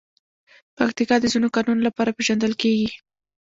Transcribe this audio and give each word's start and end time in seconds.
پکتیکا 0.77 1.15
د 1.19 1.25
ځینو 1.33 1.47
کانونو 1.55 1.81
لپاره 1.87 2.15
پېژندل 2.17 2.53
کېږي. 2.61 2.89